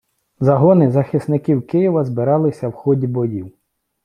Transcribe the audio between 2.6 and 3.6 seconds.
в ході боїв.